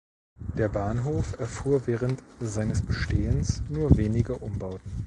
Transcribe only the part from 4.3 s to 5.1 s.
Umbauten.